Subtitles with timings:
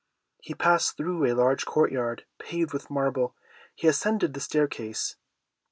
[0.41, 3.35] He passed through a large court yard paved with marble;
[3.75, 5.15] he ascended the staircase.